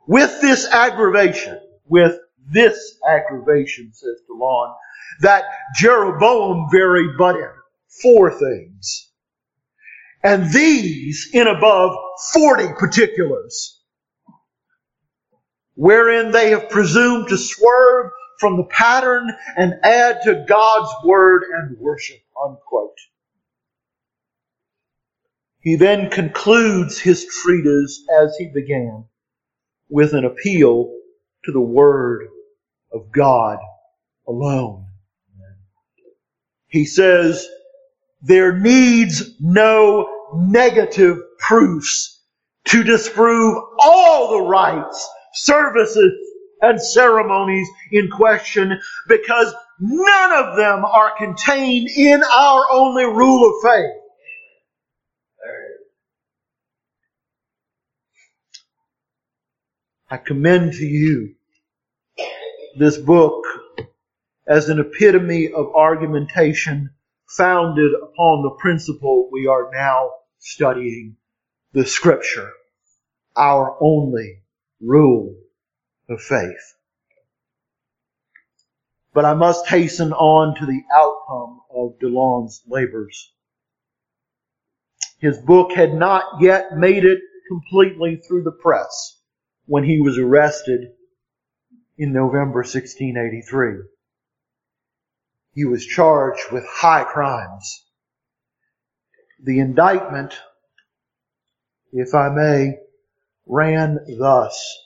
[0.06, 2.18] With this aggravation, with
[2.50, 4.74] this aggravation, says Delaune,
[5.20, 5.44] that
[5.76, 7.50] Jeroboam varied but in
[8.02, 9.07] four things.
[10.22, 11.96] And these in above
[12.32, 13.80] 40 particulars,
[15.74, 18.10] wherein they have presumed to swerve
[18.40, 22.18] from the pattern and add to God's word and worship.
[22.42, 22.98] Unquote.
[25.60, 29.04] He then concludes his treatise as he began
[29.88, 30.94] with an appeal
[31.44, 32.28] to the word
[32.92, 33.58] of God
[34.26, 34.86] alone.
[36.68, 37.46] He says,
[38.20, 42.20] there needs no negative proofs
[42.66, 46.12] to disprove all the rites, services,
[46.60, 53.62] and ceremonies in question because none of them are contained in our only rule of
[53.62, 53.94] faith.
[60.10, 61.34] I commend to you
[62.78, 63.44] this book
[64.46, 66.90] as an epitome of argumentation
[67.28, 71.16] founded upon the principle we are now studying,
[71.72, 72.50] the scripture,
[73.36, 74.42] our only
[74.80, 75.36] rule
[76.08, 76.74] of faith.
[79.12, 83.32] But I must hasten on to the outcome of Delaune's labors.
[85.20, 87.18] His book had not yet made it
[87.48, 89.20] completely through the press
[89.66, 90.92] when he was arrested
[91.96, 93.82] in November 1683.
[95.58, 97.84] He was charged with high crimes.
[99.42, 100.32] The indictment,
[101.90, 102.78] if I may,
[103.44, 104.78] ran thus.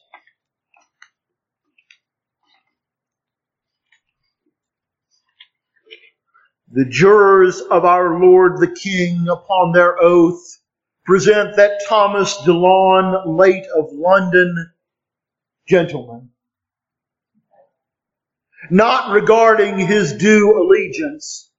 [6.70, 10.40] The jurors of our Lord the King upon their oath
[11.04, 14.72] present that Thomas Delaune, late of London,
[15.68, 16.30] gentleman,
[18.70, 21.50] not regarding his due allegiance,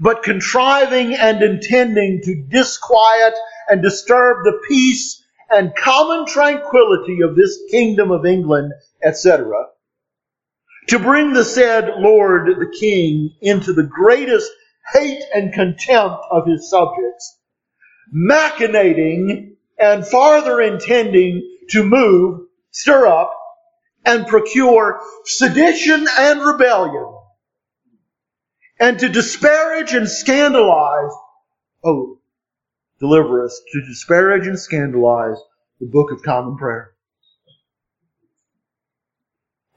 [0.00, 3.34] but contriving and intending to disquiet
[3.68, 8.72] and disturb the peace and common tranquility of this kingdom of England,
[9.04, 9.66] etc.,
[10.86, 14.50] to bring the said Lord the King into the greatest
[14.92, 17.38] hate and contempt of his subjects,
[18.14, 23.32] machinating and farther intending to move, stir up,
[24.04, 27.14] and procure sedition and rebellion,
[28.78, 31.12] and to disparage and scandalize,
[31.84, 32.18] oh,
[32.98, 35.36] deliver us, to disparage and scandalize
[35.80, 36.92] the Book of Common Prayer.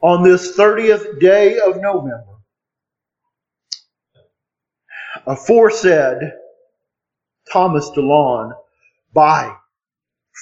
[0.01, 2.39] On this 30th day of November,
[5.25, 6.17] aforesaid
[7.51, 8.53] Thomas Delaune,
[9.13, 9.55] by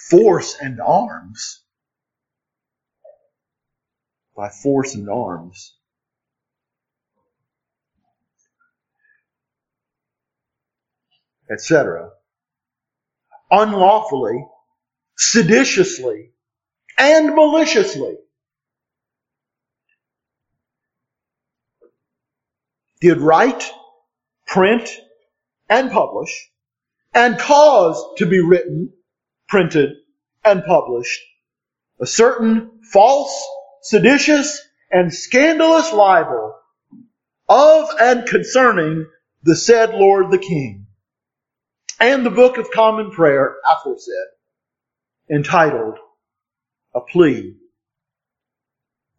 [0.09, 1.61] force and arms,
[4.35, 5.75] by force and arms.
[11.51, 12.09] Etc.
[13.49, 14.45] Unlawfully,
[15.17, 16.31] seditiously,
[16.97, 18.15] and maliciously
[23.01, 23.69] did write,
[24.47, 24.89] print,
[25.67, 26.51] and publish,
[27.13, 28.93] and cause to be written,
[29.49, 29.89] printed,
[30.45, 31.19] and published
[31.99, 33.47] a certain false
[33.81, 34.61] seditious,
[34.91, 36.55] and scandalous libel
[37.47, 39.07] of and concerning
[39.43, 40.87] the said Lord the King,
[41.99, 44.15] and the Book of Common Prayer aforesaid,
[45.31, 45.97] entitled
[46.93, 47.55] A Plea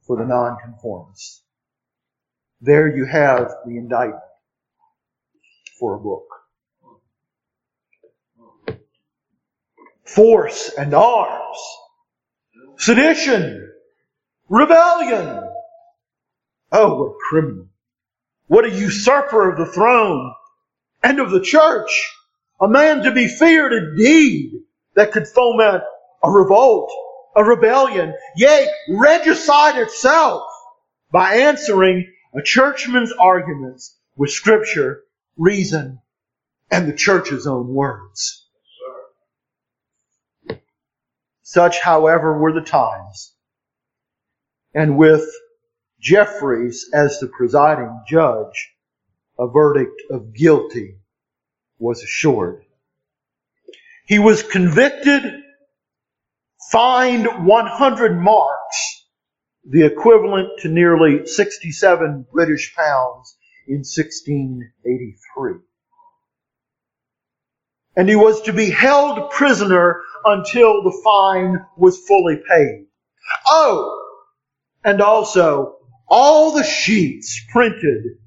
[0.06, 1.42] for the Nonconformists.
[2.60, 4.22] There you have the indictment
[5.80, 6.26] for a book.
[10.04, 11.58] Force and arms,
[12.76, 13.71] sedition,
[14.48, 15.48] Rebellion!
[16.72, 17.68] Oh, what a criminal.
[18.46, 20.34] What a usurper of the throne
[21.02, 22.12] and of the church.
[22.60, 24.52] A man to be feared indeed
[24.94, 25.82] that could foment
[26.22, 26.92] a revolt,
[27.34, 30.42] a rebellion, yea, regicide itself
[31.10, 35.02] by answering a churchman's arguments with scripture,
[35.36, 36.00] reason,
[36.70, 38.46] and the church's own words.
[41.42, 43.31] Such, however, were the times
[44.74, 45.24] and with
[46.00, 48.72] Jeffreys as the presiding judge,
[49.38, 50.96] a verdict of guilty
[51.78, 52.64] was assured.
[54.06, 55.22] He was convicted,
[56.70, 59.06] fined 100 marks,
[59.64, 63.36] the equivalent to nearly 67 British pounds
[63.68, 65.60] in 1683.
[67.94, 72.86] And he was to be held prisoner until the fine was fully paid.
[73.46, 74.02] Oh,
[74.84, 75.76] and also
[76.08, 78.18] all the sheets printed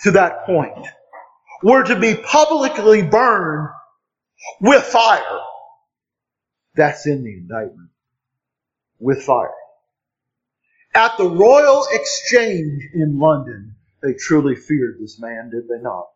[0.00, 0.86] to that point
[1.62, 3.68] were to be publicly burned
[4.60, 5.40] with fire.
[6.74, 7.90] That's in the indictment.
[9.00, 9.52] With fire.
[10.94, 16.06] At the Royal Exchange in London, they truly feared this man, did they not?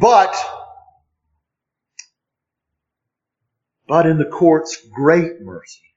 [0.00, 0.34] But,
[3.86, 5.89] but in the court's great mercy,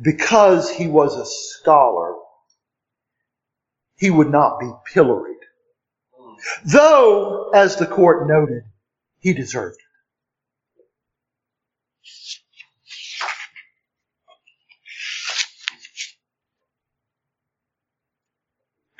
[0.00, 2.14] because he was a scholar,
[3.96, 5.38] he would not be pilloried
[6.64, 8.62] Though, as the court noted,
[9.18, 9.84] he deserved it.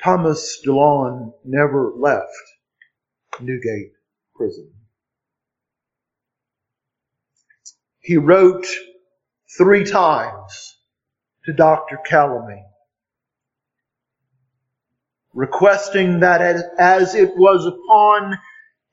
[0.03, 2.31] Thomas Delaune never left
[3.41, 3.91] Newgate
[4.35, 4.71] Prison.
[7.99, 8.65] He wrote
[9.57, 10.68] three times
[11.49, 11.97] to Dr.
[12.07, 12.63] Calamy,
[15.33, 16.41] requesting that
[16.77, 18.37] as it was upon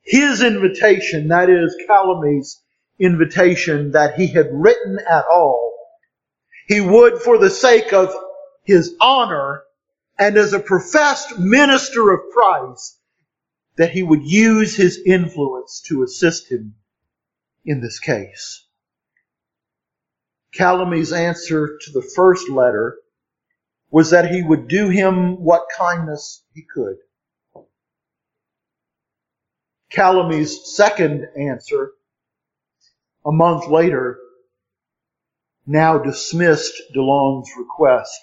[0.01, 2.59] his invitation, that is Calamy's
[2.99, 5.71] invitation, that he had written at all,
[6.67, 8.11] he would, for the sake of
[8.63, 9.61] his honor
[10.17, 12.99] and as a professed minister of Christ,
[13.77, 16.73] that he would use his influence to assist him
[17.63, 18.66] in this case.
[20.57, 22.97] Calamy's answer to the first letter
[23.91, 26.97] was that he would do him what kindness he could.
[29.91, 31.91] Calamy's second answer,
[33.25, 34.19] a month later,
[35.65, 38.19] now dismissed Delaune's request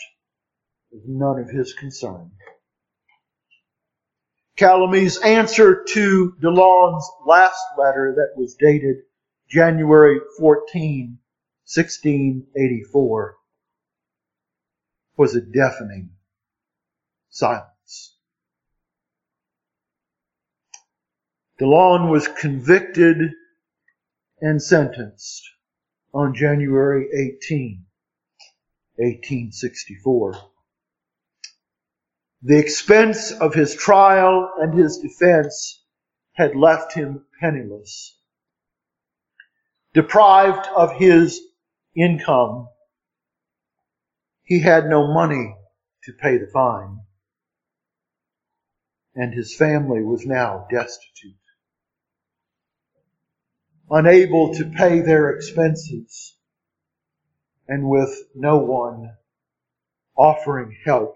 [0.94, 2.30] as none of his concern.
[4.56, 8.96] Calamy's answer to Delaune's last letter that was dated
[9.48, 11.18] January 14,
[11.66, 13.36] 1684
[15.16, 16.10] was a deafening
[17.30, 18.16] silence.
[21.58, 23.16] Delaune was convicted
[24.42, 25.42] and sentenced
[26.12, 27.86] on January 18,
[28.96, 30.34] 1864.
[32.42, 35.82] The expense of his trial and his defense
[36.34, 38.18] had left him penniless.
[39.94, 41.40] Deprived of his
[41.96, 42.68] income.
[44.42, 45.56] He had no money
[46.04, 47.00] to pay the fine,
[49.14, 51.34] and his family was now destitute.
[53.90, 56.34] Unable to pay their expenses,
[57.68, 59.16] and with no one
[60.16, 61.14] offering help,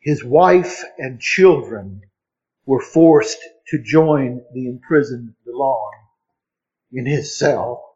[0.00, 2.02] his wife and children
[2.66, 5.90] were forced to join the imprisoned Delaune
[6.92, 7.93] in his cell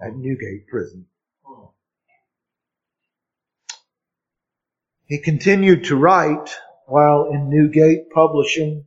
[0.00, 1.06] at Newgate Prison.
[5.06, 8.84] He continued to write while in Newgate, publishing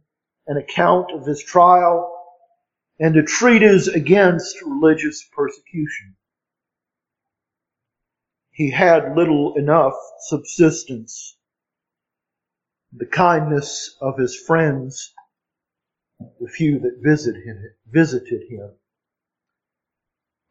[0.47, 2.09] an account of his trial
[2.99, 6.15] and a treatise against religious persecution.
[8.51, 9.95] He had little enough
[10.27, 11.37] subsistence.
[12.95, 15.13] The kindness of his friends,
[16.39, 18.75] the few that visited him, visited him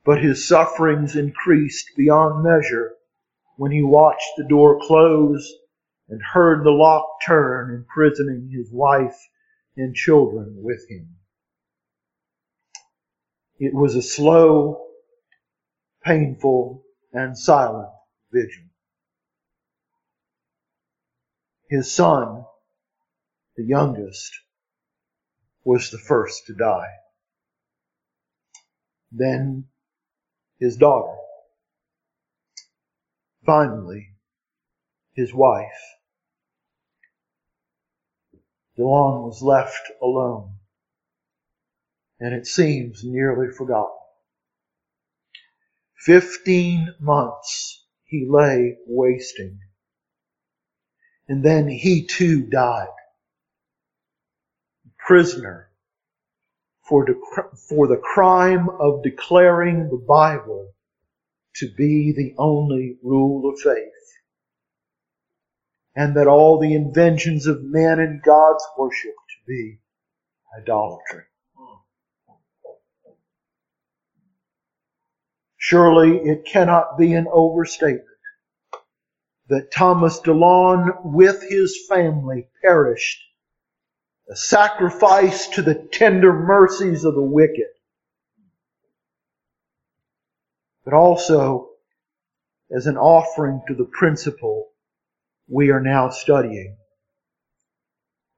[0.05, 2.95] but his sufferings increased beyond measure
[3.57, 5.53] when he watched the door close
[6.09, 9.17] and heard the lock turn, imprisoning his wife
[9.77, 11.17] and children with him.
[13.59, 14.85] It was a slow,
[16.05, 17.89] painful, and silent
[18.33, 18.65] vigil.
[21.71, 22.45] His son,
[23.57, 24.33] the youngest,
[25.65, 26.91] was the first to die.
[29.13, 29.69] Then
[30.63, 31.17] his daughter.
[33.45, 34.11] Finally,
[35.13, 35.67] his wife.
[38.79, 40.55] Delaune was left alone,
[42.21, 43.91] and it seems nearly forgotten.
[45.97, 49.59] Fifteen months he lay wasting,
[51.29, 52.87] and then he too died.
[54.97, 55.72] Prisoner
[56.83, 57.07] for,
[57.69, 60.73] for the crime of declaring the Bible
[61.57, 63.89] to be the only rule of faith.
[65.95, 69.79] And that all the inventions of men in God's worship to be
[70.59, 71.25] idolatry.
[75.59, 78.07] Surely it cannot be an overstatement
[79.49, 83.23] that Thomas Delaune with his family perished
[84.33, 87.69] a sacrifice to the tender mercies of the wicked,
[90.87, 91.69] but also
[92.75, 94.71] as an offering to the principle
[95.49, 96.79] we are now studying.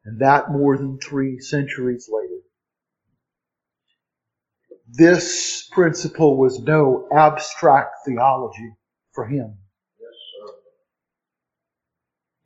[0.05, 2.40] And that more than three centuries later.
[4.88, 8.74] This principle was no abstract theology
[9.12, 9.59] for him.
[10.01, 10.55] Yes,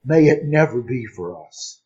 [0.05, 1.81] May it never be for us.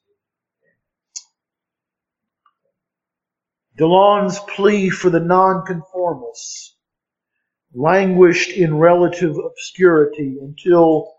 [3.78, 6.76] Delaune's plea for the nonconformists
[7.74, 11.14] languished in relative obscurity until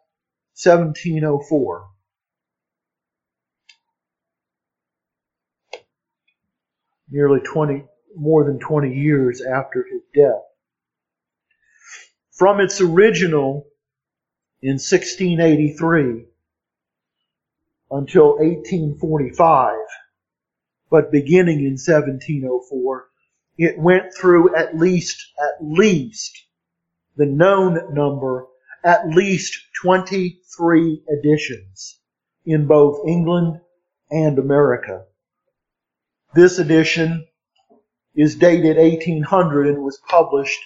[0.56, 1.88] 1704.
[7.14, 7.86] nearly 20,
[8.16, 10.42] more than 20 years after his death.
[12.32, 13.68] From its original
[14.64, 16.26] in 1683
[17.92, 19.78] until 1845,
[20.94, 23.08] but beginning in 1704,
[23.58, 26.46] it went through at least, at least,
[27.18, 28.46] the known number,
[28.86, 32.00] at least 23 editions
[32.46, 33.60] in both England
[34.12, 35.06] and America.
[36.36, 37.26] This edition
[38.14, 40.62] is dated 1800 and was published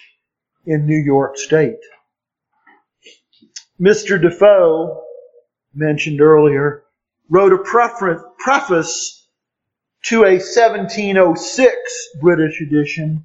[0.66, 1.80] in New York State.
[3.80, 4.20] Mr.
[4.20, 5.04] Defoe,
[5.72, 6.82] mentioned earlier,
[7.30, 7.64] wrote a
[8.38, 9.17] preface
[10.04, 13.24] to a 1706 British edition,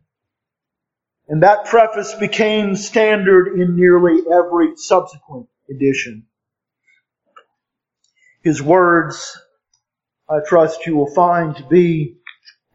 [1.28, 6.26] and that preface became standard in nearly every subsequent edition.
[8.44, 9.38] His words,
[10.30, 12.18] I trust you will find to be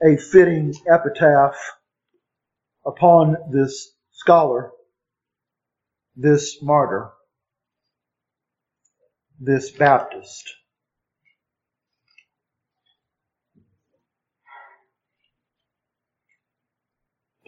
[0.03, 1.57] a fitting epitaph
[2.87, 4.71] upon this scholar,
[6.17, 7.11] this martyr,
[9.41, 10.55] this Baptist.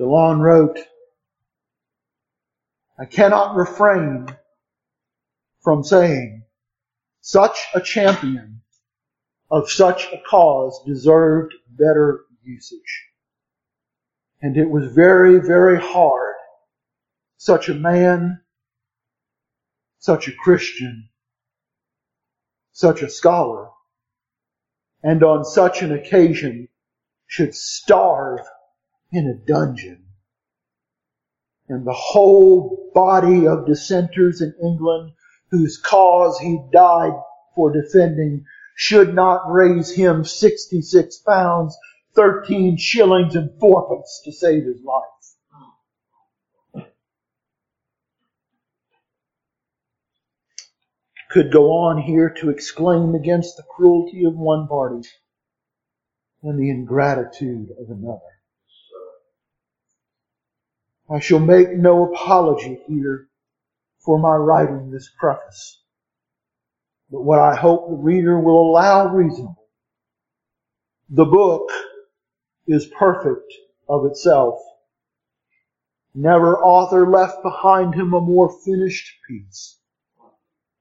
[0.01, 0.79] Delaune wrote,
[2.99, 4.35] I cannot refrain
[5.61, 6.45] from saying
[7.21, 8.63] such a champion
[9.51, 13.09] of such a cause deserved better usage.
[14.41, 16.37] And it was very, very hard.
[17.37, 18.41] Such a man,
[19.99, 21.11] such a Christian,
[22.73, 23.69] such a scholar,
[25.03, 26.69] and on such an occasion
[27.27, 28.41] should starve
[29.13, 30.05] in a dungeon.
[31.69, 35.13] And the whole body of dissenters in England
[35.51, 37.13] whose cause he died
[37.55, 38.45] for defending
[38.77, 41.77] should not raise him 66 pounds
[42.15, 45.05] 13 shillings and fourpence to save his life.
[51.31, 55.09] Could go on here to exclaim against the cruelty of one party
[56.43, 58.39] and the ingratitude of another.
[61.13, 63.27] I shall make no apology here
[63.99, 65.83] for my writing this preface,
[67.11, 69.69] but what I hope the reader will allow reasonable.
[71.09, 71.69] The book
[72.69, 73.53] is perfect
[73.89, 74.61] of itself.
[76.15, 79.79] Never author left behind him a more finished piece.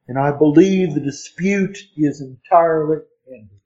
[0.07, 3.59] And I believe the dispute is entirely ended.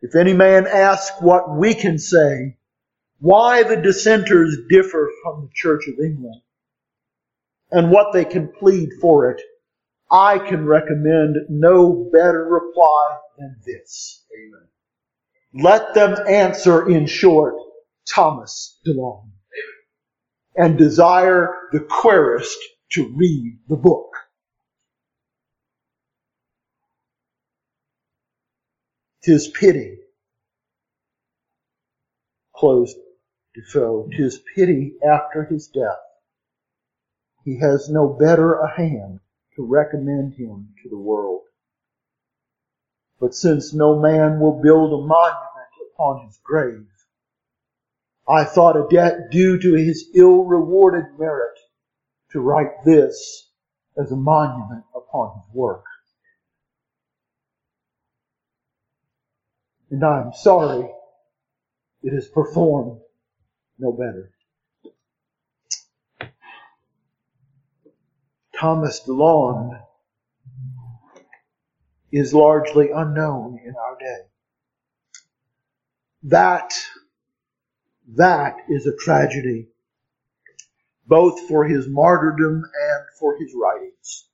[0.00, 2.56] If any man asks what we can say,
[3.18, 6.42] why the dissenters differ from the Church of England,
[7.70, 9.40] and what they can plead for it,
[10.10, 14.24] I can recommend no better reply than this.
[14.32, 15.64] Amen.
[15.64, 17.54] Let them answer in short,
[18.08, 19.30] Thomas Delaune,
[20.54, 22.58] and desire the querist
[22.92, 24.10] to read the book.
[29.24, 29.98] Tis pity,
[32.54, 32.96] closed
[33.56, 35.96] Defoe, tis pity after his death.
[37.42, 39.20] He has no better a hand
[39.54, 41.40] to recommend him to the world.
[43.18, 46.86] But since no man will build a monument upon his grave,
[48.28, 51.58] I thought a debt due to his ill-rewarded merit
[52.32, 53.50] to write this
[53.96, 55.84] as a monument upon his work.
[59.90, 60.90] And I am sorry
[62.02, 63.00] it is performed
[63.78, 64.30] no better.
[68.58, 69.78] Thomas Delaune
[72.10, 74.22] is largely unknown in our day.
[76.24, 76.72] That,
[78.14, 79.68] that is a tragedy,
[81.06, 84.28] both for his martyrdom and for his writings.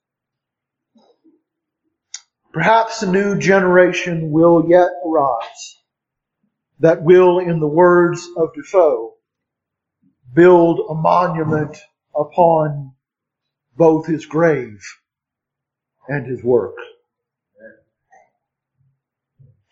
[2.53, 5.77] Perhaps a new generation will yet arise
[6.79, 9.15] that will, in the words of Defoe,
[10.33, 11.77] build a monument
[12.15, 12.93] upon
[13.77, 14.81] both his grave
[16.07, 16.75] and his work.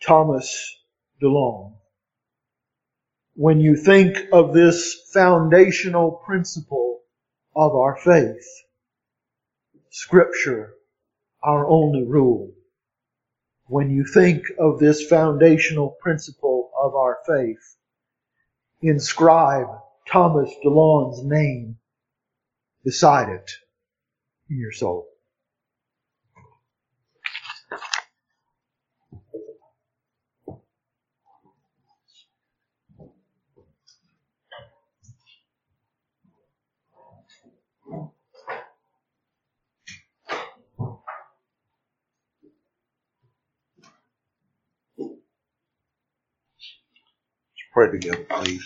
[0.00, 0.76] Thomas
[1.20, 1.74] Delaune.
[3.34, 7.00] When you think of this foundational principle
[7.54, 8.44] of our faith,
[9.90, 10.74] Scripture,
[11.42, 12.52] our only rule,
[13.66, 17.76] when you think of this foundational principle of our faith,
[18.82, 19.68] inscribe
[20.10, 21.78] Thomas Delaune's name
[22.84, 23.50] beside it
[24.50, 25.06] in your soul.
[47.48, 48.64] Let's pray together, please.